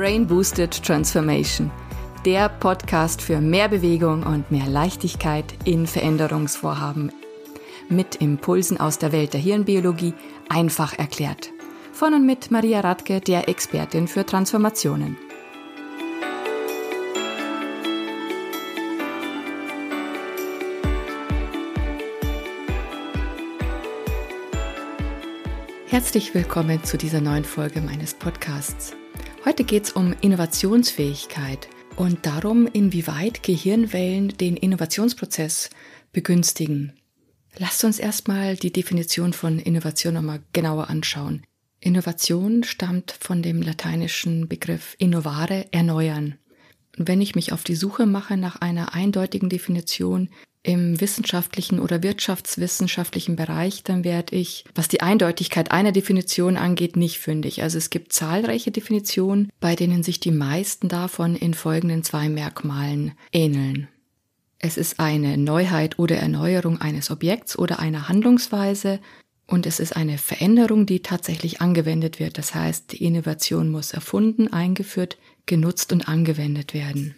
Brain 0.00 0.26
Boosted 0.26 0.82
Transformation, 0.82 1.70
der 2.24 2.48
Podcast 2.48 3.20
für 3.20 3.38
mehr 3.38 3.68
Bewegung 3.68 4.22
und 4.22 4.50
mehr 4.50 4.66
Leichtigkeit 4.66 5.44
in 5.66 5.86
Veränderungsvorhaben. 5.86 7.12
Mit 7.90 8.14
Impulsen 8.14 8.80
aus 8.80 8.96
der 8.96 9.12
Welt 9.12 9.34
der 9.34 9.42
Hirnbiologie 9.42 10.14
einfach 10.48 10.98
erklärt. 10.98 11.50
Von 11.92 12.14
und 12.14 12.24
mit 12.24 12.50
Maria 12.50 12.80
Radke, 12.80 13.20
der 13.20 13.50
Expertin 13.50 14.08
für 14.08 14.24
Transformationen. 14.24 15.18
Herzlich 25.88 26.34
willkommen 26.34 26.82
zu 26.84 26.96
dieser 26.96 27.20
neuen 27.20 27.44
Folge 27.44 27.82
meines 27.82 28.14
Podcasts. 28.14 28.96
Heute 29.42 29.64
geht 29.64 29.84
es 29.84 29.92
um 29.92 30.14
Innovationsfähigkeit 30.20 31.68
und 31.96 32.26
darum, 32.26 32.66
inwieweit 32.66 33.42
Gehirnwellen 33.42 34.36
den 34.36 34.54
Innovationsprozess 34.54 35.70
begünstigen. 36.12 36.92
Lasst 37.56 37.82
uns 37.84 37.98
erstmal 37.98 38.56
die 38.56 38.70
Definition 38.70 39.32
von 39.32 39.58
Innovation 39.58 40.12
nochmal 40.12 40.42
genauer 40.52 40.90
anschauen. 40.90 41.42
Innovation 41.80 42.64
stammt 42.64 43.12
von 43.12 43.42
dem 43.42 43.62
lateinischen 43.62 44.46
Begriff 44.46 44.94
innovare, 44.98 45.72
erneuern. 45.72 46.36
Und 46.98 47.08
wenn 47.08 47.22
ich 47.22 47.34
mich 47.34 47.52
auf 47.52 47.64
die 47.64 47.76
Suche 47.76 48.04
mache 48.04 48.36
nach 48.36 48.56
einer 48.56 48.92
eindeutigen 48.92 49.48
Definition, 49.48 50.28
im 50.62 51.00
wissenschaftlichen 51.00 51.80
oder 51.80 52.02
wirtschaftswissenschaftlichen 52.02 53.34
Bereich, 53.36 53.82
dann 53.82 54.04
werde 54.04 54.36
ich, 54.36 54.64
was 54.74 54.88
die 54.88 55.00
Eindeutigkeit 55.00 55.70
einer 55.70 55.92
Definition 55.92 56.56
angeht, 56.56 56.96
nicht 56.96 57.18
fündig. 57.18 57.62
Also 57.62 57.78
es 57.78 57.88
gibt 57.88 58.12
zahlreiche 58.12 58.70
Definitionen, 58.70 59.50
bei 59.58 59.74
denen 59.74 60.02
sich 60.02 60.20
die 60.20 60.32
meisten 60.32 60.88
davon 60.88 61.34
in 61.34 61.54
folgenden 61.54 62.02
zwei 62.02 62.28
Merkmalen 62.28 63.12
ähneln. 63.32 63.88
Es 64.58 64.76
ist 64.76 65.00
eine 65.00 65.38
Neuheit 65.38 65.98
oder 65.98 66.16
Erneuerung 66.16 66.78
eines 66.78 67.10
Objekts 67.10 67.58
oder 67.58 67.78
einer 67.78 68.08
Handlungsweise 68.08 69.00
und 69.46 69.66
es 69.66 69.80
ist 69.80 69.96
eine 69.96 70.18
Veränderung, 70.18 70.84
die 70.84 71.00
tatsächlich 71.00 71.62
angewendet 71.62 72.20
wird. 72.20 72.36
Das 72.36 72.54
heißt, 72.54 72.92
die 72.92 73.04
Innovation 73.04 73.70
muss 73.70 73.92
erfunden, 73.92 74.52
eingeführt, 74.52 75.16
genutzt 75.46 75.92
und 75.92 76.06
angewendet 76.06 76.74
werden. 76.74 77.16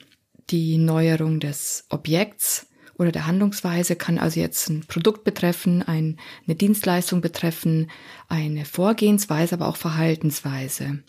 Die 0.50 0.78
Neuerung 0.78 1.40
des 1.40 1.84
Objekts 1.90 2.68
oder 2.98 3.12
der 3.12 3.26
Handlungsweise 3.26 3.96
kann 3.96 4.18
also 4.18 4.40
jetzt 4.40 4.68
ein 4.68 4.84
Produkt 4.86 5.24
betreffen, 5.24 5.82
ein, 5.82 6.18
eine 6.46 6.56
Dienstleistung 6.56 7.20
betreffen, 7.20 7.90
eine 8.28 8.64
Vorgehensweise, 8.64 9.54
aber 9.54 9.68
auch 9.68 9.76
Verhaltensweise. 9.76 11.00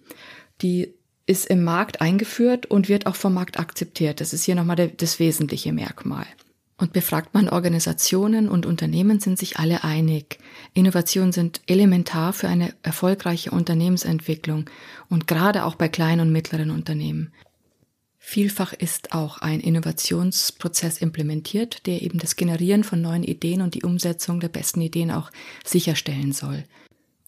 Die 0.62 0.94
ist 1.26 1.46
im 1.46 1.64
Markt 1.64 2.02
eingeführt 2.02 2.66
und 2.66 2.90
wird 2.90 3.06
auch 3.06 3.16
vom 3.16 3.34
Markt 3.34 3.60
akzeptiert. 3.60 4.22
Das 4.22 4.34
ist 4.34 4.44
hier 4.44 4.56
nochmal 4.56 4.76
der, 4.76 4.88
das 4.88 5.20
wesentliche 5.20 5.72
Merkmal. 5.72 6.26
Und 6.78 6.92
befragt 6.92 7.34
man 7.34 7.48
Organisationen 7.48 8.50
und 8.50 8.66
Unternehmen, 8.66 9.20
sind 9.20 9.38
sich 9.38 9.58
alle 9.58 9.84
einig. 9.84 10.40
Innovationen 10.74 11.32
sind 11.32 11.62
elementar 11.68 12.34
für 12.34 12.50
eine 12.50 12.74
erfolgreiche 12.82 13.52
Unternehmensentwicklung 13.52 14.70
und 15.10 15.28
gerade 15.28 15.64
auch 15.66 15.76
bei 15.76 15.88
kleinen 15.88 16.22
und 16.22 16.32
mittleren 16.32 16.72
Unternehmen. 16.72 17.32
Vielfach 18.26 18.72
ist 18.72 19.12
auch 19.12 19.40
ein 19.40 19.60
Innovationsprozess 19.60 21.00
implementiert, 21.00 21.86
der 21.86 22.02
eben 22.02 22.20
das 22.20 22.38
Generieren 22.38 22.86
von 22.86 23.02
neuen 23.02 23.22
Ideen 23.22 23.62
und 23.62 23.76
die 23.76 23.84
Umsetzung 23.84 24.40
der 24.40 24.48
besten 24.48 24.80
Ideen 24.80 25.12
auch 25.12 25.30
sicherstellen 25.66 26.32
soll. 26.32 26.64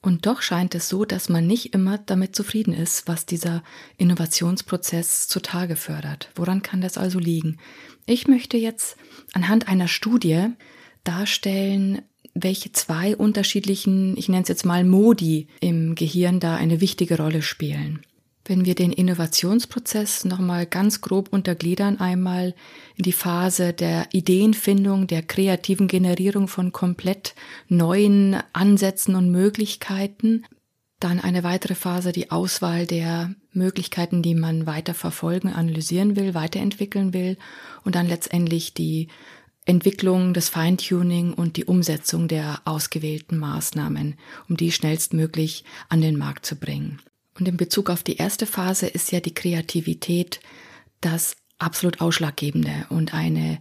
Und 0.01 0.25
doch 0.25 0.41
scheint 0.41 0.73
es 0.73 0.87
so, 0.87 1.03
dass 1.03 1.27
man 1.27 1.45
nicht 1.45 1.73
immer 1.73 1.97
damit 1.97 2.33
zufrieden 2.33 2.73
ist, 2.73 3.09
was 3.09 3.25
dieser 3.25 3.61
Innovationsprozess 3.97 5.27
zutage 5.27 5.75
fördert. 5.75 6.31
Woran 6.33 6.61
kann 6.61 6.79
das 6.79 6.97
also 6.97 7.19
liegen? 7.19 7.59
Ich 8.05 8.27
möchte 8.27 8.55
jetzt 8.55 8.95
anhand 9.33 9.67
einer 9.67 9.89
Studie 9.89 10.47
darstellen, 11.03 12.03
welche 12.33 12.71
zwei 12.71 13.17
unterschiedlichen, 13.17 14.15
ich 14.15 14.29
nenne 14.29 14.43
es 14.43 14.49
jetzt 14.49 14.65
mal 14.65 14.85
Modi 14.85 15.49
im 15.59 15.93
Gehirn 15.93 16.39
da 16.39 16.55
eine 16.55 16.79
wichtige 16.79 17.17
Rolle 17.17 17.41
spielen. 17.41 17.99
Wenn 18.47 18.63
wir 18.63 18.75
den 18.75 18.91
Innovationsprozess 18.91 20.23
nochmal 20.23 20.67
ganz 20.67 21.01
grob 21.01 21.29
untergliedern, 21.33 21.99
einmal 21.99 22.53
in 22.95 23.03
die 23.03 23.11
Phase 23.11 23.73
der 23.73 24.07
Ideenfindung, 24.11 25.07
der 25.07 25.23
kreativen 25.23 25.87
Generierung 25.87 26.47
von 26.47 26.71
komplett 26.71 27.33
neuen 27.69 28.37
Ansätzen 28.53 29.15
und 29.15 29.31
Möglichkeiten, 29.31 30.45
dann 30.99 31.19
eine 31.19 31.43
weitere 31.43 31.73
Phase, 31.73 32.11
die 32.11 32.29
Auswahl 32.29 32.85
der 32.85 33.33
Möglichkeiten, 33.51 34.21
die 34.21 34.35
man 34.35 34.67
weiter 34.67 34.93
verfolgen, 34.93 35.49
analysieren 35.49 36.15
will, 36.15 36.35
weiterentwickeln 36.35 37.13
will 37.13 37.37
und 37.83 37.95
dann 37.95 38.07
letztendlich 38.07 38.75
die 38.75 39.07
Entwicklung, 39.65 40.35
das 40.35 40.49
Feintuning 40.49 41.33
und 41.33 41.57
die 41.57 41.65
Umsetzung 41.65 42.27
der 42.27 42.61
ausgewählten 42.65 43.39
Maßnahmen, 43.39 44.15
um 44.47 44.55
die 44.55 44.71
schnellstmöglich 44.71 45.65
an 45.89 46.01
den 46.01 46.17
Markt 46.17 46.45
zu 46.45 46.55
bringen. 46.55 47.01
Und 47.37 47.47
in 47.47 47.57
Bezug 47.57 47.89
auf 47.89 48.03
die 48.03 48.17
erste 48.17 48.45
Phase 48.45 48.87
ist 48.87 49.11
ja 49.11 49.19
die 49.19 49.33
Kreativität 49.33 50.39
das 51.01 51.35
absolut 51.57 52.01
Ausschlaggebende. 52.01 52.85
Und 52.89 53.13
eine 53.13 53.59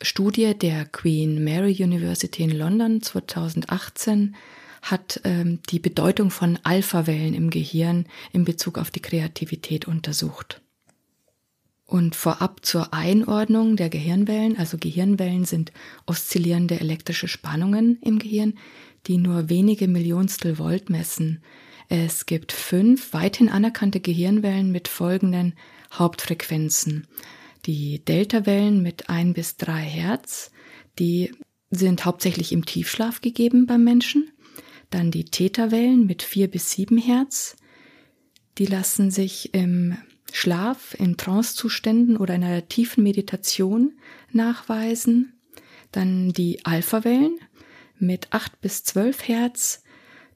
Studie 0.00 0.54
der 0.58 0.84
Queen 0.86 1.42
Mary 1.42 1.76
University 1.78 2.42
in 2.42 2.50
London 2.50 3.00
2018 3.00 4.34
hat 4.82 5.20
ähm, 5.22 5.60
die 5.70 5.78
Bedeutung 5.78 6.30
von 6.30 6.58
Alphawellen 6.64 7.34
im 7.34 7.50
Gehirn 7.50 8.06
in 8.32 8.44
Bezug 8.44 8.78
auf 8.78 8.90
die 8.90 9.00
Kreativität 9.00 9.86
untersucht. 9.86 10.60
Und 11.86 12.16
vorab 12.16 12.64
zur 12.64 12.92
Einordnung 12.92 13.76
der 13.76 13.90
Gehirnwellen, 13.90 14.58
also 14.58 14.78
Gehirnwellen 14.78 15.44
sind 15.44 15.72
oszillierende 16.06 16.80
elektrische 16.80 17.28
Spannungen 17.28 17.98
im 18.00 18.18
Gehirn, 18.18 18.54
die 19.06 19.18
nur 19.18 19.48
wenige 19.48 19.88
Millionstel 19.88 20.58
Volt 20.58 20.90
messen. 20.90 21.42
Es 21.94 22.24
gibt 22.24 22.52
fünf 22.52 23.12
weithin 23.12 23.50
anerkannte 23.50 24.00
Gehirnwellen 24.00 24.72
mit 24.72 24.88
folgenden 24.88 25.52
Hauptfrequenzen. 25.92 27.06
Die 27.66 28.02
Deltawellen 28.02 28.80
mit 28.80 29.10
ein 29.10 29.34
bis 29.34 29.58
drei 29.58 29.82
Hertz, 29.82 30.52
die 30.98 31.32
sind 31.68 32.06
hauptsächlich 32.06 32.52
im 32.52 32.64
Tiefschlaf 32.64 33.20
gegeben 33.20 33.66
beim 33.66 33.84
Menschen. 33.84 34.30
Dann 34.88 35.10
die 35.10 35.26
Theta-Wellen 35.26 36.06
mit 36.06 36.22
vier 36.22 36.50
bis 36.50 36.70
sieben 36.70 36.96
Hertz. 36.96 37.58
Die 38.56 38.64
lassen 38.64 39.10
sich 39.10 39.52
im 39.52 39.98
Schlaf, 40.32 40.96
in 40.98 41.18
Trancezuständen 41.18 42.16
oder 42.16 42.34
in 42.36 42.42
einer 42.42 42.68
tiefen 42.68 43.04
Meditation 43.04 43.98
nachweisen. 44.30 45.34
Dann 45.90 46.32
die 46.32 46.64
Alpha-Wellen 46.64 47.36
mit 47.98 48.28
acht 48.30 48.62
bis 48.62 48.82
zwölf 48.82 49.28
Hertz. 49.28 49.82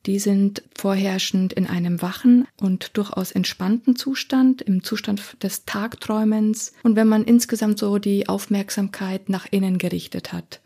Die 0.07 0.21
sind 0.21 0.63
vorherrschend 0.77 1.53
in 1.53 1.67
einem 1.67 2.01
wachen 2.01 2.47
und 2.61 2.97
durchaus 2.97 3.33
entspannten 3.33 3.97
Zustand, 3.97 4.63
im 4.63 4.85
Zustand 4.85 5.43
des 5.43 5.65
Tagträumens 5.65 6.73
und 6.85 6.95
wenn 6.95 7.09
man 7.09 7.25
insgesamt 7.25 7.81
so 7.81 7.99
die 7.99 8.29
Aufmerksamkeit 8.29 9.29
nach 9.29 9.47
innen 9.51 9.79
gerichtet 9.79 10.33
hat. 10.33 10.61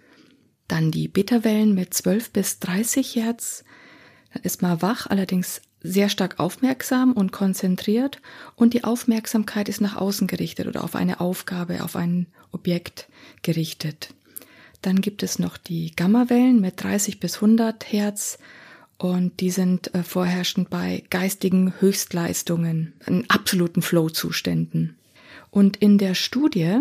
Dann 0.68 0.90
die 0.90 1.08
Bitterwellen 1.08 1.74
mit 1.74 1.94
12 1.94 2.30
bis 2.32 2.58
30 2.58 3.16
Hertz. 3.16 3.64
Dann 4.34 4.42
ist 4.42 4.60
man 4.60 4.82
wach, 4.82 5.06
allerdings 5.06 5.62
sehr 5.82 6.10
stark 6.10 6.38
aufmerksam 6.38 7.14
und 7.14 7.32
konzentriert 7.32 8.20
und 8.56 8.74
die 8.74 8.84
Aufmerksamkeit 8.84 9.70
ist 9.70 9.80
nach 9.80 9.96
außen 9.96 10.26
gerichtet 10.26 10.66
oder 10.66 10.84
auf 10.84 10.94
eine 10.94 11.18
Aufgabe, 11.18 11.82
auf 11.82 11.96
ein 11.96 12.26
Objekt 12.52 13.08
gerichtet. 13.40 14.12
Dann 14.82 15.00
gibt 15.00 15.22
es 15.22 15.38
noch 15.38 15.56
die 15.56 15.96
Gammawellen 15.96 16.60
mit 16.60 16.82
30 16.82 17.20
bis 17.20 17.36
100 17.36 17.90
Hertz 17.90 18.38
und 19.00 19.40
die 19.40 19.50
sind 19.50 19.94
äh, 19.94 20.02
vorherrschend 20.02 20.68
bei 20.68 21.04
geistigen 21.08 21.72
Höchstleistungen, 21.80 22.92
in 23.06 23.24
absoluten 23.30 23.80
Flow-Zuständen. 23.80 24.94
Und 25.50 25.78
in 25.78 25.96
der 25.96 26.14
Studie 26.14 26.80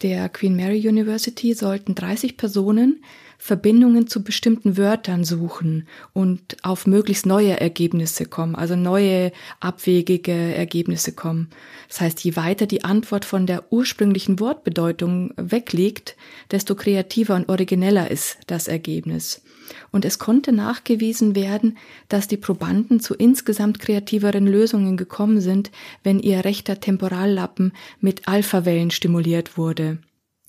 der 0.00 0.30
Queen 0.30 0.56
Mary 0.56 0.88
University 0.88 1.52
sollten 1.52 1.94
30 1.94 2.38
Personen 2.38 3.04
Verbindungen 3.44 4.06
zu 4.06 4.22
bestimmten 4.22 4.76
Wörtern 4.76 5.24
suchen 5.24 5.88
und 6.12 6.58
auf 6.62 6.86
möglichst 6.86 7.26
neue 7.26 7.60
Ergebnisse 7.60 8.24
kommen, 8.24 8.54
also 8.54 8.76
neue 8.76 9.32
abwegige 9.58 10.30
Ergebnisse 10.30 11.12
kommen. 11.12 11.50
Das 11.88 12.00
heißt, 12.00 12.22
je 12.22 12.36
weiter 12.36 12.66
die 12.66 12.84
Antwort 12.84 13.24
von 13.24 13.48
der 13.48 13.72
ursprünglichen 13.72 14.38
Wortbedeutung 14.38 15.34
wegliegt, 15.36 16.14
desto 16.52 16.76
kreativer 16.76 17.34
und 17.34 17.48
origineller 17.48 18.12
ist 18.12 18.38
das 18.46 18.68
Ergebnis. 18.68 19.42
Und 19.90 20.04
es 20.04 20.20
konnte 20.20 20.52
nachgewiesen 20.52 21.34
werden, 21.34 21.78
dass 22.08 22.28
die 22.28 22.36
Probanden 22.36 23.00
zu 23.00 23.12
insgesamt 23.12 23.80
kreativeren 23.80 24.46
Lösungen 24.46 24.96
gekommen 24.96 25.40
sind, 25.40 25.72
wenn 26.04 26.20
ihr 26.20 26.44
rechter 26.44 26.78
Temporallappen 26.78 27.72
mit 27.98 28.28
Alphawellen 28.28 28.92
stimuliert 28.92 29.58
wurde. 29.58 29.98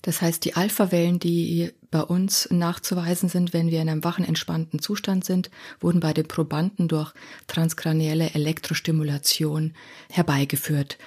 Das 0.02 0.20
heißt, 0.20 0.44
die 0.44 0.54
Alphawellen, 0.54 1.18
die 1.18 1.72
bei 1.94 2.02
uns 2.02 2.48
nachzuweisen 2.50 3.28
sind, 3.28 3.52
wenn 3.52 3.70
wir 3.70 3.80
in 3.80 3.88
einem 3.88 4.02
wachen, 4.02 4.24
entspannten 4.24 4.80
Zustand 4.80 5.24
sind, 5.24 5.48
wurden 5.78 6.00
bei 6.00 6.12
den 6.12 6.26
Probanden 6.26 6.88
durch 6.88 7.12
transkranielle 7.46 8.34
Elektrostimulation 8.34 9.74
herbeigeführt. 10.10 10.98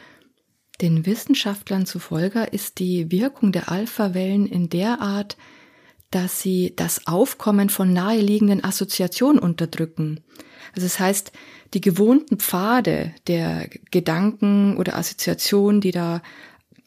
Den 0.79 1.05
Wissenschaftlern 1.05 1.85
zufolge 1.85 2.43
ist 2.43 2.79
die 2.79 3.11
Wirkung 3.11 3.51
der 3.51 3.69
Alpha-Wellen 3.69 4.45
in 4.47 4.69
der 4.69 5.01
Art, 5.01 5.35
dass 6.09 6.39
sie 6.39 6.71
das 6.73 7.05
Aufkommen 7.05 7.67
von 7.67 7.91
naheliegenden 7.91 8.63
Assoziationen 8.63 9.39
unterdrücken. 9.39 10.21
Also 10.73 10.85
das 10.85 11.01
heißt, 11.01 11.33
die 11.73 11.81
gewohnten 11.81 12.37
Pfade 12.37 13.13
der 13.27 13.67
Gedanken 13.91 14.77
oder 14.77 14.95
Assoziationen, 14.95 15.81
die 15.81 15.91
da 15.91 16.21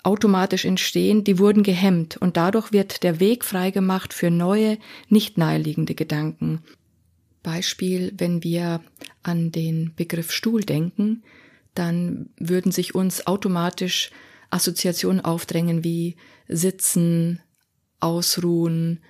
automatisch 0.05 0.65
entstehen, 0.65 1.25
die 1.25 1.39
wurden 1.39 1.63
gehemmt 1.63 2.17
und 2.17 2.37
dadurch 2.37 2.73
wird 2.73 3.03
der 3.03 3.21
Weg 3.21 3.45
freigemacht 3.45 4.15
für 4.15 4.31
neue, 4.31 4.79
nicht 5.09 5.39
naheliegende 5.39 5.95
Gedanken. 5.95 6.63
Beispiel, 7.43 8.13
wenn 8.17 8.43
wir 8.45 8.81
an 9.23 9.51
den 9.51 9.95
Begriff 9.97 10.31
Stuhl 10.33 10.63
denken, 10.63 11.23
dann 11.75 12.31
würden 12.39 12.73
sich 12.73 12.95
uns 12.95 13.27
automatisch 13.27 14.11
Assoziationen 14.51 15.25
aufdrängen 15.25 15.85
wie 15.85 16.17
sitzen, 16.49 17.41
ausruhen, 18.01 19.01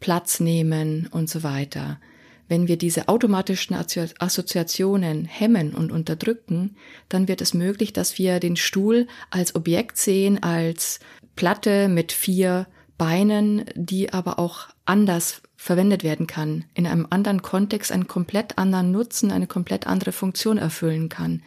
Platz 0.00 0.40
nehmen 0.40 1.08
und 1.10 1.28
so 1.28 1.42
weiter. 1.42 2.00
Wenn 2.48 2.68
wir 2.68 2.76
diese 2.76 3.08
automatischen 3.08 3.74
Assoziationen 3.74 5.24
hemmen 5.24 5.74
und 5.74 5.90
unterdrücken, 5.90 6.76
dann 7.08 7.28
wird 7.28 7.40
es 7.40 7.54
möglich, 7.54 7.92
dass 7.92 8.18
wir 8.18 8.38
den 8.38 8.56
Stuhl 8.56 9.08
als 9.30 9.54
Objekt 9.54 9.98
sehen, 9.98 10.42
als 10.42 11.00
Platte 11.34 11.88
mit 11.88 12.12
vier 12.12 12.66
Beinen, 12.98 13.64
die 13.74 14.12
aber 14.12 14.38
auch 14.38 14.68
anders 14.84 15.42
verwendet 15.56 16.04
werden 16.04 16.26
kann, 16.26 16.64
in 16.74 16.86
einem 16.86 17.06
anderen 17.10 17.42
Kontext 17.42 17.90
einen 17.90 18.06
komplett 18.06 18.56
anderen 18.58 18.92
Nutzen, 18.92 19.32
eine 19.32 19.46
komplett 19.46 19.86
andere 19.86 20.12
Funktion 20.12 20.58
erfüllen 20.58 21.08
kann. 21.08 21.42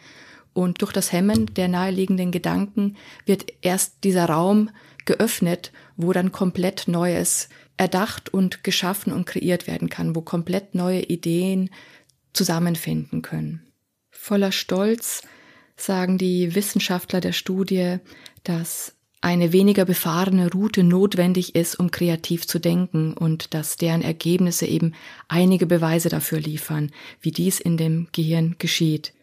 Und 0.52 0.82
durch 0.82 0.92
das 0.92 1.12
Hemmen 1.12 1.46
der 1.54 1.68
naheliegenden 1.68 2.30
Gedanken 2.30 2.96
wird 3.24 3.46
erst 3.62 4.04
dieser 4.04 4.26
Raum 4.26 4.70
geöffnet, 5.06 5.72
wo 5.96 6.12
dann 6.12 6.32
komplett 6.32 6.86
Neues 6.86 7.48
erdacht 7.80 8.28
und 8.28 8.62
geschaffen 8.62 9.10
und 9.10 9.24
kreiert 9.24 9.66
werden 9.66 9.88
kann, 9.88 10.14
wo 10.14 10.20
komplett 10.20 10.74
neue 10.74 11.00
Ideen 11.00 11.70
zusammenfinden 12.34 13.22
können. 13.22 13.66
Voller 14.10 14.52
Stolz 14.52 15.22
sagen 15.76 16.18
die 16.18 16.54
Wissenschaftler 16.54 17.22
der 17.22 17.32
Studie, 17.32 17.96
dass 18.44 18.92
eine 19.22 19.54
weniger 19.54 19.86
befahrene 19.86 20.50
Route 20.50 20.82
notwendig 20.82 21.54
ist, 21.54 21.74
um 21.74 21.90
kreativ 21.90 22.46
zu 22.46 22.58
denken 22.58 23.14
und 23.14 23.54
dass 23.54 23.76
deren 23.76 24.02
Ergebnisse 24.02 24.66
eben 24.66 24.92
einige 25.28 25.64
Beweise 25.64 26.10
dafür 26.10 26.38
liefern, 26.38 26.90
wie 27.22 27.32
dies 27.32 27.60
in 27.60 27.78
dem 27.78 28.08
Gehirn 28.12 28.56
geschieht. 28.58 29.14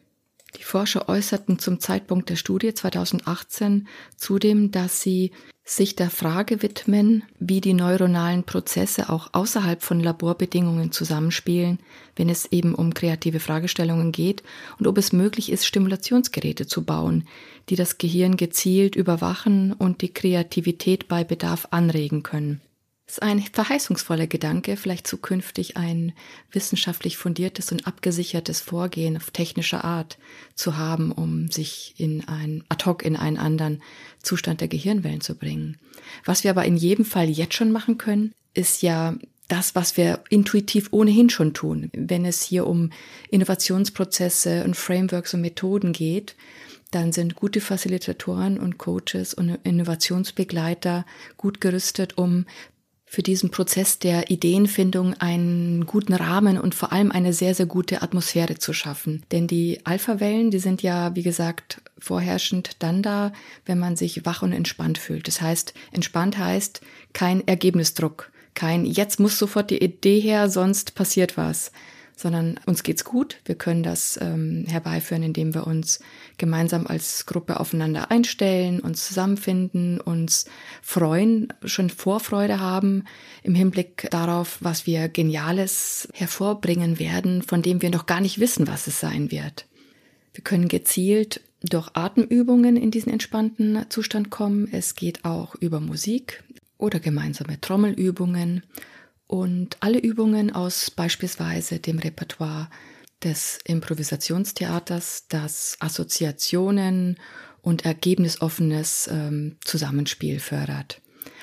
Die 0.57 0.63
Forscher 0.63 1.07
äußerten 1.07 1.59
zum 1.59 1.79
Zeitpunkt 1.79 2.29
der 2.29 2.37
Studie 2.37 2.73
2018 2.73 3.87
zudem, 4.15 4.71
dass 4.71 5.01
sie 5.03 5.31
sich 5.69 5.95
der 5.95 6.09
Frage 6.09 6.61
widmen, 6.61 7.23
wie 7.39 7.59
die 7.59 7.73
neuronalen 7.73 8.43
Prozesse 8.43 9.09
auch 9.09 9.29
außerhalb 9.33 9.83
von 9.83 9.99
Laborbedingungen 9.99 10.93
zusammenspielen, 10.93 11.79
wenn 12.15 12.29
es 12.29 12.45
eben 12.51 12.73
um 12.73 12.93
kreative 12.93 13.41
Fragestellungen 13.41 14.13
geht 14.13 14.43
und 14.79 14.87
ob 14.87 14.97
es 14.97 15.11
möglich 15.11 15.51
ist, 15.51 15.65
Stimulationsgeräte 15.65 16.67
zu 16.67 16.85
bauen, 16.85 17.27
die 17.67 17.75
das 17.75 17.97
Gehirn 17.97 18.37
gezielt 18.37 18.95
überwachen 18.95 19.73
und 19.73 20.01
die 20.01 20.13
Kreativität 20.13 21.09
bei 21.09 21.25
Bedarf 21.25 21.67
anregen 21.71 22.23
können. 22.23 22.61
Ist 23.07 23.21
ein 23.21 23.41
verheißungsvoller 23.41 24.27
Gedanke, 24.27 24.75
vielleicht 24.75 25.07
zukünftig 25.07 25.77
ein 25.77 26.11
wissenschaftlich 26.51 27.15
fundiertes 27.15 27.71
und 27.71 27.87
abgesichertes 27.87 28.59
Vorgehen 28.59 29.15
auf 29.15 29.31
technischer 29.31 29.85
Art 29.85 30.17
zu 30.55 30.75
haben, 30.75 31.13
um 31.13 31.49
sich 31.49 31.93
in 31.97 32.27
ein 32.27 32.65
ad 32.67 32.83
hoc 32.85 33.05
in 33.05 33.15
einen 33.15 33.37
anderen 33.37 33.81
Zustand 34.21 34.59
der 34.59 34.67
Gehirnwellen 34.67 35.21
zu 35.21 35.35
bringen. 35.35 35.77
Was 36.25 36.43
wir 36.43 36.51
aber 36.51 36.65
in 36.65 36.75
jedem 36.75 37.05
Fall 37.05 37.29
jetzt 37.29 37.53
schon 37.53 37.71
machen 37.71 37.97
können, 37.97 38.33
ist 38.53 38.81
ja 38.81 39.15
das, 39.47 39.73
was 39.73 39.95
wir 39.95 40.21
intuitiv 40.29 40.89
ohnehin 40.91 41.29
schon 41.29 41.53
tun. 41.53 41.89
Wenn 41.93 42.25
es 42.25 42.41
hier 42.41 42.67
um 42.67 42.91
Innovationsprozesse 43.29 44.65
und 44.65 44.75
Frameworks 44.75 45.33
und 45.33 45.41
Methoden 45.41 45.93
geht, 45.93 46.35
dann 46.91 47.13
sind 47.13 47.35
gute 47.35 47.61
Facilitatoren 47.61 48.59
und 48.59 48.77
Coaches 48.77 49.33
und 49.33 49.59
Innovationsbegleiter 49.63 51.05
gut 51.37 51.61
gerüstet, 51.61 52.17
um 52.17 52.45
für 53.09 53.23
diesen 53.23 53.51
Prozess 53.51 53.99
der 53.99 54.29
Ideenfindung 54.29 55.13
einen 55.13 55.85
guten 55.85 56.13
Rahmen 56.13 56.59
und 56.59 56.75
vor 56.75 56.91
allem 56.91 57.09
eine 57.09 57.31
sehr, 57.31 57.55
sehr 57.55 57.65
gute 57.65 58.01
Atmosphäre 58.01 58.59
zu 58.59 58.73
schaffen. 58.73 59.23
Denn 59.31 59.47
die 59.47 59.79
Alpha-Wellen, 59.85 60.51
die 60.51 60.59
sind 60.59 60.83
ja, 60.83 61.15
wie 61.15 61.23
gesagt, 61.23 61.81
vorherrschend 61.97 62.75
dann 62.79 63.01
da, 63.01 63.31
wenn 63.65 63.79
man 63.79 63.95
sich 63.95 64.25
wach 64.25 64.41
und 64.41 64.51
entspannt 64.51 64.97
fühlt. 64.97 65.29
Das 65.29 65.41
heißt, 65.41 65.73
entspannt 65.93 66.37
heißt 66.37 66.81
kein 67.13 67.47
Ergebnisdruck, 67.47 68.29
kein 68.53 68.85
jetzt 68.85 69.21
muss 69.21 69.39
sofort 69.39 69.71
die 69.71 69.81
Idee 69.81 70.19
her, 70.19 70.49
sonst 70.49 70.93
passiert 70.93 71.37
was, 71.37 71.71
sondern 72.17 72.59
uns 72.65 72.83
geht's 72.83 73.05
gut. 73.05 73.37
Wir 73.45 73.55
können 73.55 73.83
das 73.83 74.19
ähm, 74.21 74.65
herbeiführen, 74.67 75.21
indem 75.23 75.53
wir 75.53 75.67
uns 75.67 75.99
gemeinsam 76.37 76.87
als 76.87 77.27
Gruppe 77.27 77.59
aufeinander 77.59 78.11
einstellen, 78.11 78.79
uns 78.79 79.07
zusammenfinden, 79.07 80.01
uns 80.01 80.45
freuen, 80.81 81.53
schon 81.63 81.91
Vorfreude 81.91 82.59
haben 82.59 83.05
im 83.43 83.53
Hinblick 83.53 84.07
darauf, 84.09 84.57
was 84.59 84.87
wir 84.87 85.07
Geniales 85.07 86.09
hervorbringen 86.13 86.97
werden, 86.97 87.43
von 87.43 87.61
dem 87.61 87.83
wir 87.83 87.91
noch 87.91 88.07
gar 88.07 88.19
nicht 88.19 88.39
wissen, 88.39 88.67
was 88.67 88.87
es 88.87 88.99
sein 88.99 89.31
wird. 89.31 89.67
Wir 90.33 90.43
können 90.43 90.67
gezielt 90.67 91.41
durch 91.61 91.89
Atemübungen 91.93 92.77
in 92.77 92.89
diesen 92.91 93.11
entspannten 93.11 93.85
Zustand 93.89 94.31
kommen. 94.31 94.67
Es 94.71 94.95
geht 94.95 95.23
auch 95.23 95.55
über 95.55 95.79
Musik 95.79 96.43
oder 96.79 96.99
gemeinsame 96.99 97.61
Trommelübungen 97.61 98.63
und 99.27 99.77
alle 99.81 99.99
Übungen 99.99 100.53
aus 100.53 100.89
beispielsweise 100.89 101.79
dem 101.79 101.99
Repertoire 101.99 102.69
des 103.23 103.59
Improvisationstheaters, 103.65 105.25
das 105.27 105.75
Assoziationen 105.79 107.17
und 107.61 107.85
ergebnisoffenes 107.85 109.09
ähm, 109.11 109.57
Zusammenspiel 109.63 110.39
fördert. 110.39 111.01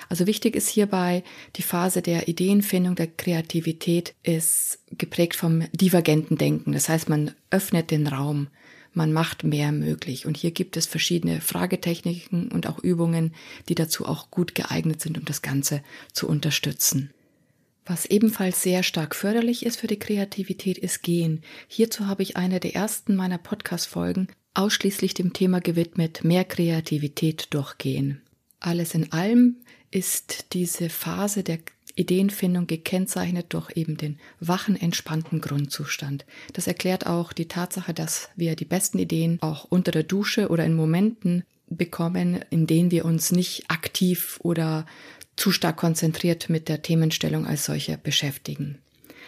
Also 0.08 0.26
wichtig 0.26 0.56
ist 0.56 0.68
hierbei, 0.68 1.24
die 1.56 1.62
Phase 1.62 2.02
der 2.02 2.28
Ideenfindung, 2.28 2.94
der 2.94 3.08
Kreativität 3.08 4.14
ist 4.22 4.78
geprägt 4.90 5.36
vom 5.36 5.64
divergenten 5.72 6.38
Denken. 6.38 6.72
Das 6.72 6.88
heißt, 6.88 7.08
man 7.08 7.32
öffnet 7.50 7.90
den 7.90 8.06
Raum, 8.06 8.48
man 8.92 9.12
macht 9.12 9.44
mehr 9.44 9.72
möglich. 9.72 10.26
Und 10.26 10.36
hier 10.36 10.52
gibt 10.52 10.76
es 10.76 10.86
verschiedene 10.86 11.40
Fragetechniken 11.40 12.50
und 12.52 12.66
auch 12.68 12.78
Übungen, 12.78 13.34
die 13.68 13.74
dazu 13.74 14.06
auch 14.06 14.30
gut 14.30 14.54
geeignet 14.54 15.00
sind, 15.00 15.18
um 15.18 15.24
das 15.24 15.42
Ganze 15.42 15.82
zu 16.12 16.28
unterstützen. 16.28 17.12
Was 17.86 18.06
ebenfalls 18.06 18.62
sehr 18.62 18.82
stark 18.82 19.14
förderlich 19.14 19.66
ist 19.66 19.78
für 19.78 19.86
die 19.86 19.98
Kreativität, 19.98 20.78
ist 20.78 21.02
Gehen. 21.02 21.42
Hierzu 21.68 22.06
habe 22.06 22.22
ich 22.22 22.36
eine 22.36 22.58
der 22.58 22.74
ersten 22.74 23.14
meiner 23.14 23.38
Podcast-Folgen 23.38 24.28
ausschließlich 24.54 25.14
dem 25.14 25.32
Thema 25.32 25.60
gewidmet, 25.60 26.24
mehr 26.24 26.44
Kreativität 26.44 27.48
durchgehen. 27.50 28.22
Alles 28.60 28.94
in 28.94 29.12
allem 29.12 29.56
ist 29.90 30.54
diese 30.54 30.88
Phase 30.88 31.42
der 31.42 31.58
Ideenfindung 31.96 32.66
gekennzeichnet 32.66 33.52
durch 33.52 33.76
eben 33.76 33.96
den 33.96 34.18
wachen, 34.40 34.80
entspannten 34.80 35.40
Grundzustand. 35.40 36.24
Das 36.52 36.66
erklärt 36.66 37.06
auch 37.06 37.32
die 37.32 37.48
Tatsache, 37.48 37.92
dass 37.92 38.30
wir 38.34 38.56
die 38.56 38.64
besten 38.64 38.98
Ideen 38.98 39.38
auch 39.42 39.64
unter 39.64 39.92
der 39.92 40.02
Dusche 40.02 40.48
oder 40.48 40.64
in 40.64 40.74
Momenten 40.74 41.44
bekommen, 41.68 42.40
in 42.50 42.66
denen 42.66 42.90
wir 42.90 43.04
uns 43.04 43.30
nicht 43.30 43.70
aktiv 43.70 44.38
oder 44.42 44.86
zu 45.36 45.50
stark 45.50 45.76
konzentriert 45.76 46.48
mit 46.48 46.68
der 46.68 46.82
Themenstellung 46.82 47.46
als 47.46 47.64
solcher 47.64 47.96
beschäftigen. 47.96 48.78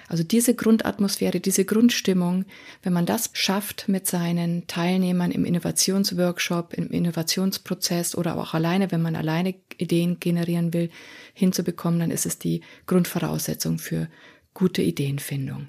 Also 0.08 0.22
diese 0.22 0.54
Grundatmosphäre, 0.54 1.40
diese 1.40 1.64
Grundstimmung, 1.64 2.44
wenn 2.82 2.92
man 2.92 3.06
das 3.06 3.30
schafft 3.32 3.88
mit 3.88 4.06
seinen 4.06 4.66
Teilnehmern 4.66 5.32
im 5.32 5.44
Innovationsworkshop, 5.44 6.74
im 6.74 6.90
Innovationsprozess 6.90 8.14
oder 8.14 8.38
auch 8.38 8.54
alleine, 8.54 8.92
wenn 8.92 9.02
man 9.02 9.16
alleine 9.16 9.54
Ideen 9.78 10.20
generieren 10.20 10.72
will, 10.72 10.90
hinzubekommen, 11.34 12.00
dann 12.00 12.10
ist 12.10 12.26
es 12.26 12.38
die 12.38 12.60
Grundvoraussetzung 12.86 13.78
für 13.78 14.08
gute 14.54 14.82
Ideenfindung. 14.82 15.68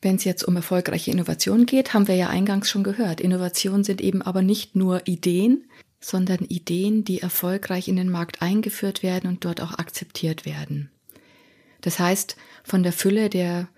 Wenn 0.00 0.16
es 0.16 0.24
jetzt 0.24 0.44
um 0.44 0.56
erfolgreiche 0.56 1.10
Innovation 1.10 1.66
geht, 1.66 1.92
haben 1.92 2.08
wir 2.08 2.16
ja 2.16 2.28
eingangs 2.28 2.70
schon 2.70 2.84
gehört. 2.84 3.20
Innovationen 3.20 3.84
sind 3.84 4.00
eben 4.00 4.22
aber 4.22 4.42
nicht 4.42 4.76
nur 4.76 5.06
Ideen, 5.06 5.64
sondern 6.00 6.44
Ideen, 6.44 7.04
die 7.04 7.20
erfolgreich 7.20 7.88
in 7.88 7.96
den 7.96 8.10
Markt 8.10 8.42
eingeführt 8.42 9.02
werden 9.02 9.28
und 9.28 9.44
dort 9.44 9.60
auch 9.60 9.78
akzeptiert 9.78 10.44
werden. 10.44 10.90
Das 11.80 11.98
heißt, 11.98 12.36
von 12.64 12.82
der 12.82 12.92
Fülle 12.92 13.30
der 13.30 13.68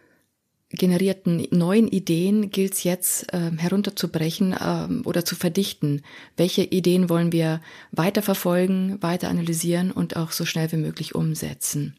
generierten 0.70 1.46
neuen 1.50 1.88
Ideen 1.88 2.50
gilt 2.50 2.74
es 2.74 2.84
jetzt 2.84 3.32
äh, 3.32 3.50
herunterzubrechen 3.56 4.52
äh, 4.52 5.06
oder 5.06 5.24
zu 5.24 5.34
verdichten. 5.34 6.02
Welche 6.36 6.62
Ideen 6.62 7.08
wollen 7.08 7.32
wir 7.32 7.62
weiter 7.90 8.22
verfolgen, 8.22 9.02
weiter 9.02 9.28
analysieren 9.28 9.90
und 9.90 10.16
auch 10.16 10.30
so 10.30 10.44
schnell 10.44 10.70
wie 10.72 10.76
möglich 10.76 11.14
umsetzen? 11.14 11.96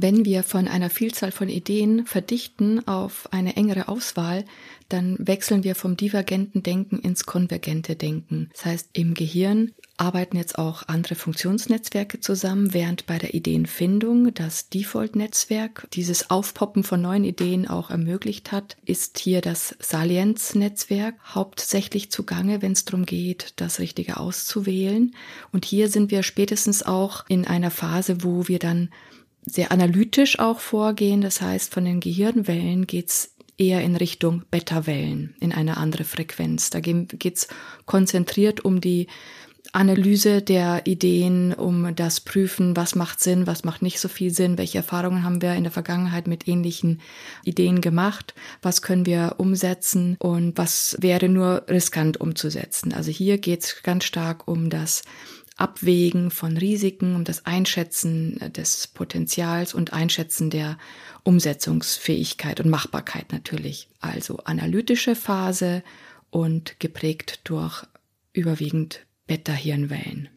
Wenn 0.00 0.24
wir 0.24 0.44
von 0.44 0.68
einer 0.68 0.90
Vielzahl 0.90 1.32
von 1.32 1.48
Ideen 1.48 2.06
verdichten 2.06 2.86
auf 2.86 3.32
eine 3.32 3.56
engere 3.56 3.88
Auswahl, 3.88 4.44
dann 4.88 5.16
wechseln 5.18 5.64
wir 5.64 5.74
vom 5.74 5.96
divergenten 5.96 6.62
Denken 6.62 7.00
ins 7.00 7.26
konvergente 7.26 7.96
Denken. 7.96 8.48
Das 8.52 8.64
heißt, 8.64 8.90
im 8.92 9.14
Gehirn 9.14 9.72
arbeiten 9.96 10.36
jetzt 10.36 10.56
auch 10.56 10.86
andere 10.86 11.16
Funktionsnetzwerke 11.16 12.20
zusammen, 12.20 12.72
während 12.72 13.06
bei 13.06 13.18
der 13.18 13.34
Ideenfindung 13.34 14.32
das 14.34 14.68
Default-Netzwerk 14.68 15.88
dieses 15.92 16.30
Aufpoppen 16.30 16.84
von 16.84 17.02
neuen 17.02 17.24
Ideen 17.24 17.66
auch 17.66 17.90
ermöglicht 17.90 18.52
hat, 18.52 18.76
ist 18.84 19.18
hier 19.18 19.40
das 19.40 19.74
Salienz-Netzwerk 19.80 21.16
hauptsächlich 21.34 22.12
zugange, 22.12 22.62
wenn 22.62 22.70
es 22.70 22.84
darum 22.84 23.04
geht, 23.04 23.54
das 23.56 23.80
Richtige 23.80 24.18
auszuwählen. 24.18 25.16
Und 25.50 25.64
hier 25.64 25.88
sind 25.88 26.12
wir 26.12 26.22
spätestens 26.22 26.84
auch 26.84 27.24
in 27.28 27.48
einer 27.48 27.72
Phase, 27.72 28.22
wo 28.22 28.46
wir 28.46 28.60
dann 28.60 28.90
sehr 29.42 29.72
analytisch 29.72 30.38
auch 30.38 30.60
vorgehen. 30.60 31.20
Das 31.20 31.40
heißt, 31.40 31.72
von 31.72 31.84
den 31.84 32.00
Gehirnwellen 32.00 32.86
geht's 32.86 33.34
eher 33.56 33.82
in 33.82 33.96
Richtung 33.96 34.44
Beta-Wellen, 34.50 35.34
in 35.40 35.52
eine 35.52 35.76
andere 35.76 36.04
Frequenz. 36.04 36.70
Da 36.70 36.80
geht's 36.80 37.48
konzentriert 37.86 38.64
um 38.64 38.80
die 38.80 39.08
Analyse 39.72 40.40
der 40.40 40.86
Ideen, 40.86 41.52
um 41.52 41.94
das 41.94 42.20
Prüfen, 42.20 42.76
was 42.76 42.94
macht 42.94 43.20
Sinn, 43.20 43.46
was 43.46 43.64
macht 43.64 43.82
nicht 43.82 44.00
so 44.00 44.08
viel 44.08 44.30
Sinn, 44.30 44.56
welche 44.56 44.78
Erfahrungen 44.78 45.24
haben 45.24 45.42
wir 45.42 45.54
in 45.54 45.64
der 45.64 45.72
Vergangenheit 45.72 46.26
mit 46.26 46.48
ähnlichen 46.48 47.00
Ideen 47.44 47.80
gemacht, 47.80 48.34
was 48.62 48.80
können 48.80 49.04
wir 49.04 49.34
umsetzen 49.36 50.16
und 50.20 50.56
was 50.56 50.96
wäre 51.00 51.28
nur 51.28 51.64
riskant 51.68 52.18
umzusetzen. 52.18 52.94
Also 52.94 53.10
hier 53.10 53.38
geht 53.38 53.64
es 53.64 53.82
ganz 53.82 54.04
stark 54.04 54.48
um 54.48 54.70
das 54.70 55.02
Abwägen 55.58 56.30
von 56.30 56.56
Risiken, 56.56 57.16
um 57.16 57.24
das 57.24 57.44
Einschätzen 57.44 58.38
des 58.52 58.86
Potenzials 58.86 59.74
und 59.74 59.92
Einschätzen 59.92 60.50
der 60.50 60.78
Umsetzungsfähigkeit 61.24 62.60
und 62.60 62.70
Machbarkeit 62.70 63.32
natürlich. 63.32 63.88
Also 64.00 64.38
analytische 64.38 65.16
Phase 65.16 65.82
und 66.30 66.78
geprägt 66.78 67.40
durch 67.44 67.84
überwiegend 68.32 69.04
Beta-Hirnwellen. 69.26 70.28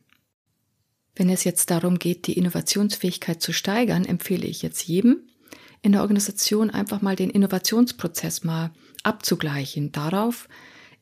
Wenn 1.16 1.30
es 1.30 1.44
jetzt 1.44 1.70
darum 1.70 2.00
geht, 2.00 2.25
die 2.25 2.38
Innovationsfähigkeit 2.38 3.42
zu 3.42 3.54
steigern, 3.54 4.06
empfehle 4.06 4.48
ich 4.48 4.63
jetzt 4.63 4.88
jedem 4.88 5.22
in 5.84 5.92
der 5.92 6.01
Organisation 6.01 6.70
einfach 6.70 7.01
mal 7.01 7.16
den 7.16 7.30
Innovationsprozess 7.30 8.44
mal 8.44 8.72
abzugleichen 9.04 9.92
darauf, 9.92 10.48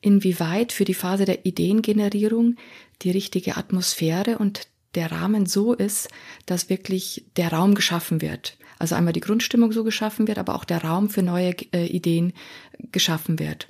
inwieweit 0.00 0.72
für 0.72 0.84
die 0.84 0.94
Phase 0.94 1.24
der 1.24 1.44
Ideengenerierung 1.46 2.56
die 3.02 3.10
richtige 3.10 3.56
Atmosphäre 3.56 4.38
und 4.38 4.68
der 4.94 5.12
Rahmen 5.12 5.46
so 5.46 5.72
ist, 5.72 6.08
dass 6.46 6.68
wirklich 6.68 7.24
der 7.36 7.52
Raum 7.52 7.74
geschaffen 7.74 8.20
wird. 8.20 8.56
Also 8.78 8.94
einmal 8.94 9.12
die 9.12 9.20
Grundstimmung 9.20 9.72
so 9.72 9.84
geschaffen 9.84 10.26
wird, 10.26 10.38
aber 10.38 10.54
auch 10.54 10.64
der 10.64 10.82
Raum 10.82 11.10
für 11.10 11.22
neue 11.22 11.54
äh, 11.72 11.86
Ideen 11.86 12.32
geschaffen 12.92 13.38
wird. 13.38 13.68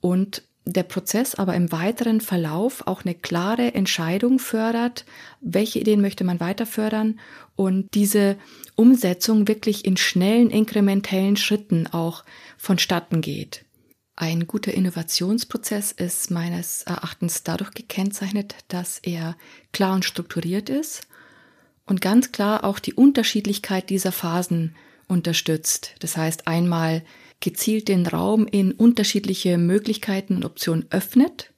Und 0.00 0.42
der 0.64 0.84
Prozess 0.84 1.34
aber 1.34 1.54
im 1.54 1.72
weiteren 1.72 2.20
Verlauf 2.20 2.86
auch 2.86 3.04
eine 3.04 3.14
klare 3.14 3.74
Entscheidung 3.74 4.38
fördert, 4.38 5.04
welche 5.40 5.80
Ideen 5.80 6.00
möchte 6.00 6.22
man 6.22 6.38
weiter 6.38 6.66
fördern 6.66 7.18
und 7.56 7.92
diese 7.94 8.36
Umsetzung 8.76 9.48
wirklich 9.48 9.84
in 9.84 9.96
schnellen, 9.96 10.50
inkrementellen 10.50 11.36
Schritten 11.36 11.88
auch 11.88 12.24
vonstatten 12.56 13.20
geht. 13.20 13.64
Ein 14.22 14.46
guter 14.46 14.72
Innovationsprozess 14.72 15.90
ist 15.90 16.30
meines 16.30 16.84
Erachtens 16.84 17.42
dadurch 17.42 17.72
gekennzeichnet, 17.72 18.54
dass 18.68 19.00
er 19.00 19.36
klar 19.72 19.96
und 19.96 20.04
strukturiert 20.04 20.68
ist 20.70 21.08
und 21.86 22.00
ganz 22.00 22.30
klar 22.30 22.62
auch 22.62 22.78
die 22.78 22.94
Unterschiedlichkeit 22.94 23.90
dieser 23.90 24.12
Phasen 24.12 24.76
unterstützt. 25.08 25.96
Das 25.98 26.16
heißt 26.16 26.46
einmal 26.46 27.02
gezielt 27.40 27.88
den 27.88 28.06
Raum 28.06 28.46
in 28.46 28.70
unterschiedliche 28.70 29.58
Möglichkeiten 29.58 30.36
und 30.36 30.44
Optionen 30.44 30.86
öffnet, 30.90 31.50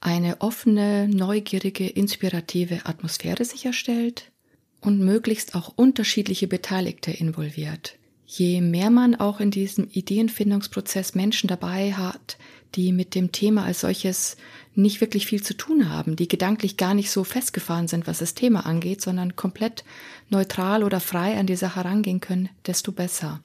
eine 0.00 0.40
offene, 0.40 1.06
neugierige, 1.06 1.86
inspirative 1.86 2.86
Atmosphäre 2.86 3.44
sicherstellt 3.44 4.32
und 4.80 4.98
möglichst 4.98 5.54
auch 5.54 5.74
unterschiedliche 5.76 6.48
Beteiligte 6.48 7.12
involviert. 7.12 7.99
Je 8.32 8.60
mehr 8.60 8.90
man 8.90 9.16
auch 9.16 9.40
in 9.40 9.50
diesem 9.50 9.88
Ideenfindungsprozess 9.90 11.16
Menschen 11.16 11.48
dabei 11.48 11.94
hat, 11.94 12.38
die 12.76 12.92
mit 12.92 13.16
dem 13.16 13.32
Thema 13.32 13.64
als 13.64 13.80
solches 13.80 14.36
nicht 14.76 15.00
wirklich 15.00 15.26
viel 15.26 15.42
zu 15.42 15.56
tun 15.56 15.90
haben, 15.90 16.14
die 16.14 16.28
gedanklich 16.28 16.76
gar 16.76 16.94
nicht 16.94 17.10
so 17.10 17.24
festgefahren 17.24 17.88
sind, 17.88 18.06
was 18.06 18.20
das 18.20 18.34
Thema 18.34 18.66
angeht, 18.66 19.00
sondern 19.00 19.34
komplett 19.34 19.82
neutral 20.28 20.84
oder 20.84 21.00
frei 21.00 21.36
an 21.40 21.46
die 21.46 21.56
Sache 21.56 21.82
herangehen 21.82 22.20
können, 22.20 22.50
desto 22.68 22.92
besser. 22.92 23.40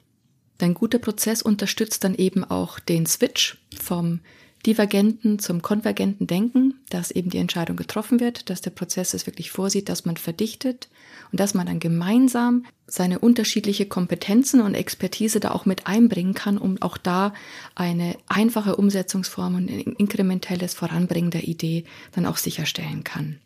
Dein 0.58 0.74
guter 0.74 1.00
Prozess 1.00 1.42
unterstützt 1.42 2.04
dann 2.04 2.14
eben 2.14 2.44
auch 2.44 2.78
den 2.78 3.06
Switch 3.06 3.58
vom 3.76 4.20
divergenten 4.66 5.40
zum 5.40 5.62
konvergenten 5.62 6.28
Denken, 6.28 6.74
dass 6.90 7.10
eben 7.10 7.30
die 7.30 7.38
Entscheidung 7.38 7.76
getroffen 7.76 8.20
wird, 8.20 8.50
dass 8.50 8.60
der 8.60 8.70
Prozess 8.70 9.14
es 9.14 9.26
wirklich 9.26 9.50
vorsieht, 9.50 9.88
dass 9.88 10.04
man 10.04 10.16
verdichtet 10.16 10.88
und 11.32 11.40
dass 11.40 11.54
man 11.54 11.66
dann 11.66 11.80
gemeinsam 11.80 12.64
seine 12.86 13.18
unterschiedliche 13.18 13.86
Kompetenzen 13.86 14.60
und 14.60 14.74
Expertise 14.74 15.40
da 15.40 15.50
auch 15.50 15.66
mit 15.66 15.86
einbringen 15.86 16.34
kann, 16.34 16.58
um 16.58 16.80
auch 16.80 16.98
da 16.98 17.34
eine 17.74 18.16
einfache 18.28 18.76
Umsetzungsform 18.76 19.56
und 19.56 19.70
ein 19.70 19.94
inkrementelles 19.98 20.74
Voranbringen 20.74 21.30
der 21.30 21.48
Idee 21.48 21.84
dann 22.12 22.26
auch 22.26 22.36
sicherstellen 22.36 23.04
kann. 23.04 23.38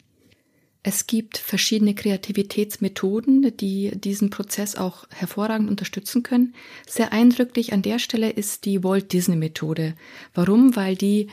Es 0.83 1.07
gibt 1.07 1.37
verschiedene 1.37 1.95
Kreativitätsmethoden, 1.95 3.55
die 3.59 3.91
diesen 3.95 4.31
Prozess 4.31 4.77
auch 4.77 5.07
hervorragend 5.11 5.69
unterstützen 5.69 6.23
können. 6.23 6.55
Sehr 6.87 7.13
eindrücklich 7.13 7.75
an 7.75 7.83
der 7.83 7.99
Stelle 7.99 8.31
ist 8.31 8.65
die 8.65 8.83
Walt 8.83 9.13
Disney 9.13 9.37
Methode. 9.37 9.95
Warum? 10.33 10.77
Weil 10.77 10.97
die 10.97 11.29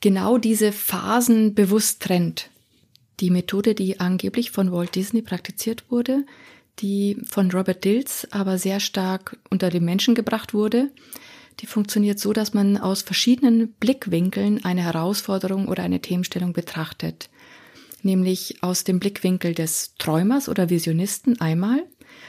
genau 0.00 0.38
diese 0.38 0.72
Phasen 0.72 1.54
bewusst 1.54 2.02
trennt. 2.02 2.50
Die 3.20 3.30
Methode, 3.30 3.74
die 3.74 4.00
angeblich 4.00 4.50
von 4.50 4.72
Walt 4.72 4.94
Disney 4.94 5.22
praktiziert 5.22 5.84
wurde, 5.90 6.24
die 6.78 7.18
von 7.24 7.50
Robert 7.50 7.84
Dills 7.84 8.26
aber 8.30 8.58
sehr 8.58 8.80
stark 8.80 9.38
unter 9.50 9.68
den 9.68 9.84
Menschen 9.84 10.14
gebracht 10.14 10.54
wurde, 10.54 10.90
die 11.60 11.66
funktioniert 11.66 12.18
so, 12.18 12.32
dass 12.32 12.54
man 12.54 12.78
aus 12.78 13.02
verschiedenen 13.02 13.72
Blickwinkeln 13.72 14.64
eine 14.64 14.82
Herausforderung 14.82 15.68
oder 15.68 15.82
eine 15.82 16.00
Themenstellung 16.00 16.54
betrachtet. 16.54 17.28
Nämlich 18.02 18.62
aus 18.62 18.84
dem 18.84 18.98
Blickwinkel 18.98 19.54
des 19.54 19.94
Träumers 19.98 20.48
oder 20.48 20.70
Visionisten 20.70 21.38
einmal, 21.40 21.84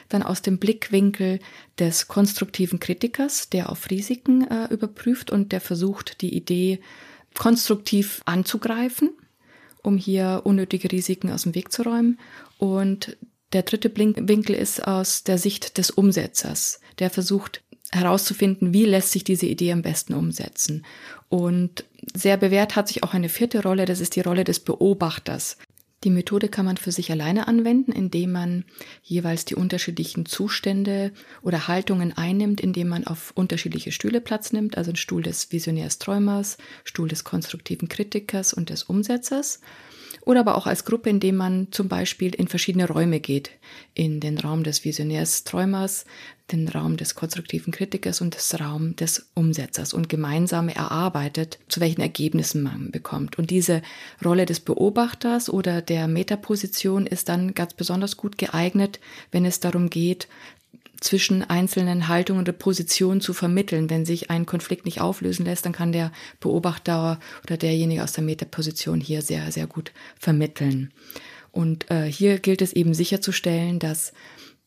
dann 0.10 0.22
aus 0.22 0.42
dem 0.42 0.58
Blickwinkel 0.58 1.40
des 1.80 2.10
konstruktiven 2.10 2.82
Kritikers, 2.82 3.50
der 3.50 3.70
auf 3.70 3.90
Risiken 3.90 4.46
äh, 4.48 4.68
überprüft 4.74 5.32
und 5.32 5.54
der 5.54 5.62
versucht, 5.62 6.22
die 6.22 6.36
Idee 6.36 6.82
konstruktiv 7.34 8.22
anzugreifen, 8.26 9.12
um 9.84 9.98
hier 9.98 10.42
unnötige 10.44 10.92
Risiken 10.92 11.32
aus 11.32 11.44
dem 11.44 11.56
Weg 11.56 11.72
zu 11.72 11.84
räumen. 11.84 12.20
Und 12.58 13.18
der 13.54 13.64
dritte 13.64 13.90
Blickwinkel 13.90 14.56
ist 14.56 14.88
aus 14.88 15.24
der 15.24 15.38
Sicht 15.38 15.78
des 15.78 15.92
Umsetzers, 15.92 16.80
der 17.00 17.10
versucht 17.10 17.62
herauszufinden, 17.92 18.74
wie 18.74 18.86
lässt 18.86 19.12
sich 19.12 19.24
diese 19.24 19.46
Idee 19.46 19.74
am 19.74 19.82
besten 19.82 20.14
umsetzen. 20.14 20.86
Und 21.28 21.84
sehr 22.14 22.38
bewährt 22.38 22.76
hat 22.76 22.88
sich 22.88 23.04
auch 23.04 23.14
eine 23.14 23.30
vierte 23.30 23.62
Rolle, 23.64 23.86
das 23.86 24.00
ist 24.00 24.16
die 24.16 24.22
Rolle 24.22 24.44
des 24.44 24.60
Beobachters. 24.62 25.58
Die 26.04 26.10
Methode 26.10 26.50
kann 26.50 26.66
man 26.66 26.78
für 26.78 26.92
sich 26.92 27.12
alleine 27.12 27.48
anwenden, 27.48 27.92
indem 27.92 28.32
man 28.32 28.66
jeweils 29.04 29.46
die 29.46 29.54
unterschiedlichen 29.54 30.26
Zustände 30.26 31.12
oder 31.44 31.68
Haltungen 31.68 32.12
einnimmt, 32.18 32.60
indem 32.60 32.88
man 32.88 33.06
auf 33.06 33.32
unterschiedliche 33.36 33.92
Stühle 33.92 34.20
Platz 34.20 34.52
nimmt, 34.52 34.78
also 34.78 34.90
einen 34.90 34.96
Stuhl 34.96 35.22
des 35.22 35.52
Visionärs 35.52 36.00
Träumers, 36.00 36.58
Stuhl 36.86 37.08
des 37.08 37.24
konstruktiven 37.24 37.88
Kritikers 37.88 38.54
und 38.54 38.72
des 38.72 38.84
Umsetzers 38.84 39.62
oder 40.22 40.42
aber 40.42 40.56
auch 40.56 40.68
als 40.68 40.86
Gruppe, 40.86 41.10
indem 41.10 41.36
man 41.36 41.68
zum 41.72 41.88
Beispiel 41.88 42.34
in 42.36 42.48
verschiedene 42.48 42.88
Räume 42.88 43.20
geht. 43.20 43.52
In 43.94 44.20
den 44.20 44.38
Raum 44.38 44.64
des 44.64 44.86
Visionärs 44.86 45.44
Träumers, 45.44 46.06
den 46.52 46.68
Raum 46.68 46.98
des 46.98 47.16
konstruktiven 47.16 47.72
Kritikers 47.72 48.22
und 48.22 48.36
das 48.36 48.60
Raum 48.60 48.96
des 48.96 49.30
Umsetzers 49.34 49.94
und 49.94 50.10
gemeinsam 50.10 50.70
erarbeitet, 50.70 51.60
zu 51.68 51.80
welchen 51.80 52.02
Ergebnissen 52.02 52.62
man 52.62 52.92
bekommt. 52.92 53.38
Und 53.38 53.50
diese 53.50 53.82
Rolle 54.24 54.46
des 54.46 54.60
Beobachters 54.60 55.50
oder 55.50 55.82
der 55.82 56.08
Metaposition 56.08 57.08
ist 57.08 57.30
dann 57.30 57.54
ganz 57.54 57.74
besonders 57.74 58.18
gut 58.18 58.38
geeignet, 58.38 59.00
wenn 59.32 59.46
es 59.46 59.60
darum 59.60 59.90
geht, 59.90 60.28
zwischen 61.02 61.44
einzelnen 61.44 62.08
Haltungen 62.08 62.44
oder 62.44 62.54
Positionen 62.54 63.20
zu 63.20 63.34
vermitteln. 63.34 63.90
Wenn 63.90 64.06
sich 64.06 64.30
ein 64.30 64.46
Konflikt 64.46 64.86
nicht 64.86 65.02
auflösen 65.02 65.46
lässt, 65.46 65.66
dann 65.66 65.74
kann 65.74 65.92
der 65.92 66.12
Beobachter 66.40 67.20
oder 67.44 67.58
derjenige 67.58 68.04
aus 68.04 68.14
der 68.14 68.24
Metaposition 68.24 69.02
hier 69.02 69.22
sehr, 69.22 69.52
sehr 69.52 69.68
gut 69.68 69.92
vermitteln. 70.18 70.94
Und 71.52 71.92
äh, 71.92 72.06
hier 72.06 72.40
gilt 72.40 72.62
es 72.62 72.72
eben 72.72 72.94
sicherzustellen, 72.94 73.80
dass 73.80 74.14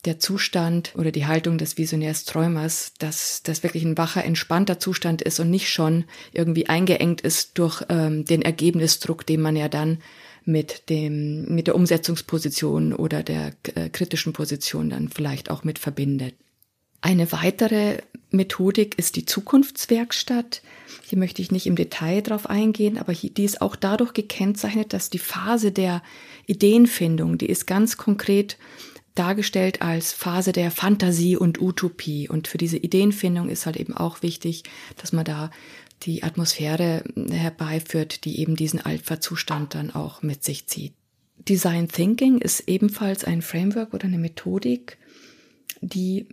der 0.04 0.18
Zustand 0.18 0.92
oder 0.96 1.12
die 1.12 1.26
Haltung 1.26 1.56
des 1.56 1.78
Visionärs 1.78 2.24
Träumers, 2.24 2.92
dass 2.98 3.42
das 3.42 3.62
wirklich 3.62 3.84
ein 3.84 3.96
wacher, 3.96 4.24
entspannter 4.24 4.78
Zustand 4.78 5.22
ist 5.22 5.40
und 5.40 5.48
nicht 5.48 5.70
schon 5.70 6.04
irgendwie 6.32 6.68
eingeengt 6.68 7.22
ist 7.22 7.58
durch 7.58 7.82
ähm, 7.88 8.24
den 8.24 8.42
Ergebnisdruck, 8.42 9.24
den 9.24 9.40
man 9.40 9.56
ja 9.56 9.68
dann 9.68 9.98
mit 10.44 10.88
dem, 10.90 11.46
mit 11.54 11.66
der 11.66 11.74
Umsetzungsposition 11.74 12.92
oder 12.92 13.22
der 13.22 13.52
äh, 13.74 13.88
kritischen 13.88 14.32
Position 14.32 14.90
dann 14.90 15.08
vielleicht 15.08 15.50
auch 15.50 15.64
mit 15.64 15.78
verbindet. 15.78 16.34
Eine 17.00 17.30
weitere 17.32 17.98
Methodik 18.30 18.98
ist 18.98 19.16
die 19.16 19.26
Zukunftswerkstatt. 19.26 20.62
Hier 21.02 21.18
möchte 21.18 21.42
ich 21.42 21.50
nicht 21.50 21.66
im 21.66 21.76
Detail 21.76 22.22
drauf 22.22 22.48
eingehen, 22.48 22.96
aber 22.96 23.12
die 23.12 23.44
ist 23.44 23.60
auch 23.60 23.76
dadurch 23.76 24.14
gekennzeichnet, 24.14 24.92
dass 24.92 25.10
die 25.10 25.18
Phase 25.18 25.70
der 25.70 26.02
Ideenfindung, 26.46 27.36
die 27.36 27.48
ist 27.48 27.66
ganz 27.66 27.96
konkret 27.96 28.56
dargestellt 29.14 29.80
als 29.80 30.12
Phase 30.12 30.52
der 30.52 30.70
Fantasie 30.70 31.36
und 31.36 31.60
Utopie. 31.60 32.28
Und 32.28 32.48
für 32.48 32.58
diese 32.58 32.78
Ideenfindung 32.78 33.48
ist 33.48 33.66
halt 33.66 33.76
eben 33.76 33.94
auch 33.94 34.22
wichtig, 34.22 34.64
dass 34.96 35.12
man 35.12 35.24
da 35.24 35.50
die 36.04 36.22
Atmosphäre 36.22 37.04
herbeiführt, 37.30 38.24
die 38.24 38.40
eben 38.40 38.56
diesen 38.56 38.80
Alpha-Zustand 38.80 39.74
dann 39.74 39.90
auch 39.90 40.22
mit 40.22 40.44
sich 40.44 40.66
zieht. 40.66 40.94
Design 41.48 41.88
Thinking 41.88 42.38
ist 42.38 42.68
ebenfalls 42.68 43.24
ein 43.24 43.42
Framework 43.42 43.94
oder 43.94 44.04
eine 44.04 44.18
Methodik, 44.18 44.98
die 45.80 46.28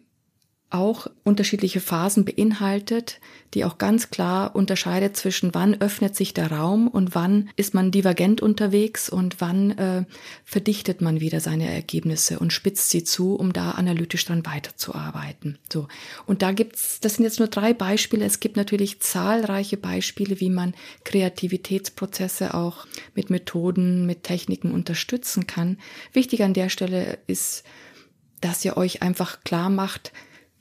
auch 0.72 1.08
unterschiedliche 1.24 1.80
Phasen 1.80 2.26
beinhaltet, 2.26 3.20
die 3.54 3.66
auch 3.66 3.78
ganz 3.78 4.10
klar 4.10 4.56
unterscheidet 4.56 5.18
zwischen 5.18 5.54
wann 5.54 5.80
öffnet 5.82 6.16
sich 6.16 6.34
der 6.34 6.52
Raum 6.52 6.88
und 6.88 7.14
wann 7.14 7.50
ist 7.58 7.74
man 7.74 7.92
divergent 7.92 8.42
unterwegs 8.42 9.10
und 9.10 9.42
wann 9.42 9.72
äh, 9.72 10.06
verdichtet 10.46 11.02
man 11.02 11.20
wieder 11.20 11.42
seine 11.42 11.72
Ergebnisse 11.72 12.40
und 12.40 12.54
spitzt 12.54 12.90
sie 12.90 13.04
zu, 13.04 13.36
um 13.36 13.52
da 13.52 13.72
analytisch 13.72 14.26
dran 14.26 14.46
weiterzuarbeiten. 14.46 15.60
So. 15.72 15.88
Und 16.26 16.42
da 16.42 16.54
gibt's, 16.54 17.00
das 17.02 17.16
sind 17.16 17.26
jetzt 17.26 17.40
nur 17.40 17.50
drei 17.50 17.74
Beispiele. 17.74 18.26
Es 18.26 18.40
gibt 18.40 18.56
natürlich 18.56 19.02
zahlreiche 19.02 19.78
Beispiele, 19.78 20.40
wie 20.40 20.50
man 20.50 20.74
Kreativitätsprozesse 21.04 22.54
auch 22.54 22.88
mit 23.16 23.30
Methoden, 23.30 24.06
mit 24.06 24.24
Techniken 24.24 24.72
unterstützen 24.72 25.48
kann. 25.48 25.78
Wichtig 26.14 26.44
an 26.44 26.54
der 26.54 26.70
Stelle 26.70 27.20
ist, 27.28 27.64
dass 28.40 28.66
ihr 28.66 28.78
euch 28.78 29.02
einfach 29.02 29.44
klar 29.44 29.70
macht, 29.70 30.12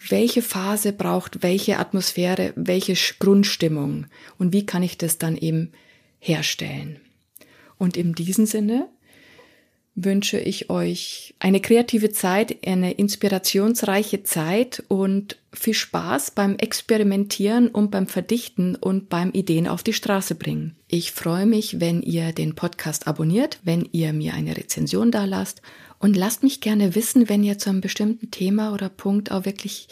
welche 0.08 0.42
Phase 0.42 0.92
braucht 0.92 1.42
welche 1.42 1.78
Atmosphäre, 1.78 2.52
welche 2.56 2.94
Grundstimmung 3.18 4.06
und 4.38 4.52
wie 4.52 4.64
kann 4.64 4.82
ich 4.82 4.98
das 4.98 5.18
dann 5.18 5.36
eben 5.36 5.72
herstellen. 6.18 7.00
Und 7.76 7.96
in 7.96 8.14
diesem 8.14 8.46
Sinne 8.46 8.88
wünsche 9.94 10.38
ich 10.38 10.70
euch 10.70 11.34
eine 11.38 11.60
kreative 11.60 12.10
Zeit, 12.10 12.66
eine 12.66 12.92
inspirationsreiche 12.92 14.22
Zeit 14.22 14.82
und 14.88 15.36
viel 15.52 15.74
Spaß 15.74 16.30
beim 16.30 16.56
Experimentieren 16.56 17.68
und 17.68 17.90
beim 17.90 18.06
Verdichten 18.06 18.76
und 18.76 19.08
beim 19.08 19.30
Ideen 19.32 19.66
auf 19.66 19.82
die 19.82 19.92
Straße 19.92 20.36
bringen. 20.36 20.76
Ich 20.88 21.12
freue 21.12 21.46
mich, 21.46 21.80
wenn 21.80 22.02
ihr 22.02 22.32
den 22.32 22.54
Podcast 22.54 23.06
abonniert, 23.06 23.58
wenn 23.64 23.88
ihr 23.92 24.12
mir 24.12 24.34
eine 24.34 24.56
Rezension 24.56 25.10
da 25.10 25.24
lasst 25.24 25.60
und 25.98 26.16
lasst 26.16 26.42
mich 26.42 26.60
gerne 26.60 26.94
wissen, 26.94 27.28
wenn 27.28 27.42
ihr 27.42 27.58
zu 27.58 27.70
einem 27.70 27.80
bestimmten 27.80 28.30
Thema 28.30 28.72
oder 28.72 28.88
Punkt 28.88 29.30
auch 29.32 29.44
wirklich 29.44 29.88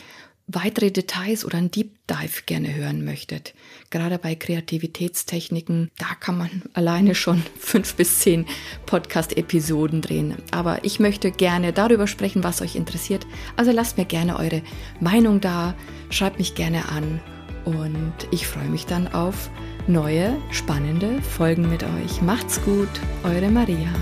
weitere 0.48 0.90
Details 0.90 1.44
oder 1.44 1.58
ein 1.58 1.70
Deep 1.70 1.92
Dive 2.08 2.42
gerne 2.46 2.74
hören 2.74 3.04
möchtet. 3.04 3.54
Gerade 3.90 4.18
bei 4.18 4.34
Kreativitätstechniken, 4.34 5.90
da 5.98 6.06
kann 6.18 6.38
man 6.38 6.62
alleine 6.72 7.14
schon 7.14 7.42
fünf 7.58 7.94
bis 7.94 8.20
zehn 8.20 8.46
Podcast-Episoden 8.86 10.00
drehen. 10.00 10.34
Aber 10.50 10.84
ich 10.84 10.98
möchte 10.98 11.30
gerne 11.30 11.72
darüber 11.72 12.06
sprechen, 12.06 12.42
was 12.42 12.62
euch 12.62 12.76
interessiert. 12.76 13.26
Also 13.56 13.70
lasst 13.70 13.98
mir 13.98 14.06
gerne 14.06 14.38
eure 14.38 14.62
Meinung 15.00 15.40
da, 15.40 15.74
schreibt 16.10 16.38
mich 16.38 16.54
gerne 16.54 16.88
an 16.88 17.20
und 17.64 18.14
ich 18.30 18.46
freue 18.46 18.68
mich 18.68 18.86
dann 18.86 19.08
auf 19.08 19.50
neue, 19.86 20.36
spannende 20.50 21.20
Folgen 21.22 21.68
mit 21.68 21.82
euch. 21.82 22.22
Macht's 22.22 22.62
gut, 22.62 22.88
eure 23.22 23.50
Maria. 23.50 23.92